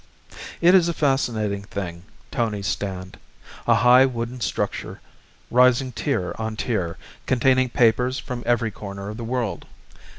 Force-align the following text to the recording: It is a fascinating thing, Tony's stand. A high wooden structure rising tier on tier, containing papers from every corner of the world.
It 0.61 0.73
is 0.73 0.89
a 0.89 0.95
fascinating 0.95 1.61
thing, 1.61 2.01
Tony's 2.31 2.65
stand. 2.65 3.17
A 3.67 3.75
high 3.75 4.07
wooden 4.07 4.41
structure 4.41 4.99
rising 5.51 5.91
tier 5.91 6.33
on 6.39 6.55
tier, 6.55 6.97
containing 7.27 7.69
papers 7.69 8.17
from 8.17 8.41
every 8.47 8.71
corner 8.71 9.09
of 9.09 9.17
the 9.17 9.23
world. 9.23 9.67